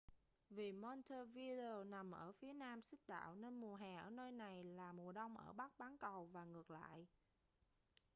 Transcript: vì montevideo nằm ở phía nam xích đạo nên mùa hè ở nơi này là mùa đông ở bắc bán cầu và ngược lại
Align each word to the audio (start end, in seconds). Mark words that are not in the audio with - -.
vì 0.49 0.71
montevideo 0.71 1.83
nằm 1.83 2.11
ở 2.11 2.31
phía 2.31 2.53
nam 2.53 2.81
xích 2.81 2.99
đạo 3.07 3.35
nên 3.35 3.61
mùa 3.61 3.75
hè 3.75 3.95
ở 3.95 4.09
nơi 4.09 4.31
này 4.31 4.63
là 4.63 4.91
mùa 4.91 5.11
đông 5.11 5.37
ở 5.37 5.53
bắc 5.53 5.71
bán 5.77 5.97
cầu 5.97 6.25
và 6.33 6.43
ngược 6.45 6.71
lại 6.71 7.05